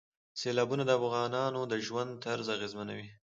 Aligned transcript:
سیلابونه 0.39 0.83
د 0.85 0.91
افغانانو 0.99 1.61
د 1.71 1.73
ژوند 1.85 2.11
طرز 2.25 2.47
اغېزمنوي. 2.55 3.07